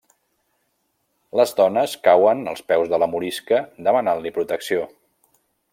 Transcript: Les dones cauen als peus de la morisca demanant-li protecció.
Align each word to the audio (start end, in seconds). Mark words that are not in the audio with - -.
Les 1.41 1.53
dones 1.59 1.93
cauen 2.09 2.41
als 2.53 2.65
peus 2.71 2.91
de 2.95 3.01
la 3.05 3.09
morisca 3.13 3.61
demanant-li 3.89 4.33
protecció. 4.39 4.89